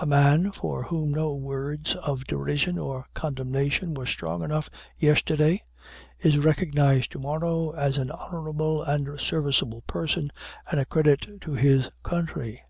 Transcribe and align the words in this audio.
A 0.00 0.06
man 0.06 0.52
for 0.52 0.84
whom 0.84 1.10
no 1.10 1.34
words 1.34 1.96
of 1.96 2.26
derision 2.28 2.78
or 2.78 3.06
condemnation 3.12 3.92
were 3.92 4.06
strong 4.06 4.44
enough 4.44 4.70
yesterday 5.00 5.62
is 6.20 6.38
recognized 6.38 7.10
to 7.10 7.18
morrow 7.18 7.72
as 7.72 7.98
an 7.98 8.12
honorable 8.12 8.84
and 8.84 9.18
serviceable 9.18 9.82
person, 9.88 10.30
and 10.70 10.78
a 10.78 10.84
credit 10.84 11.40
to 11.40 11.54
his 11.54 11.90
country. 12.04 12.62